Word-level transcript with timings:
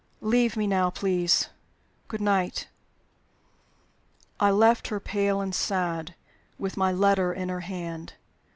Leave 0.21 0.57
me 0.57 0.65
now, 0.65 0.89
please. 0.89 1.49
Good 2.07 2.21
night." 2.21 2.67
I 4.39 4.49
left 4.49 4.87
her, 4.87 4.99
pale 4.99 5.39
and 5.41 5.53
sad, 5.53 6.15
with 6.57 6.75
my 6.75 6.91
letter 6.91 7.31
in 7.31 7.49
her 7.49 7.59
hand. 7.59 8.13